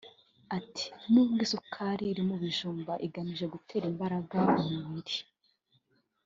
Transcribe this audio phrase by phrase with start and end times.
[0.57, 5.17] Ati “Nubwo isukari iri mu bijumba igamije gutera imbaraga umubiri